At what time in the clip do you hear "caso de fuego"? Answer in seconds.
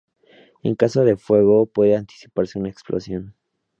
0.73-1.67